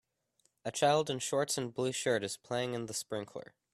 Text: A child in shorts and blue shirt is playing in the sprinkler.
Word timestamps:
A 0.65 0.71
child 0.71 1.11
in 1.11 1.19
shorts 1.19 1.59
and 1.59 1.71
blue 1.71 1.91
shirt 1.91 2.23
is 2.23 2.35
playing 2.35 2.73
in 2.73 2.87
the 2.87 2.93
sprinkler. 2.95 3.53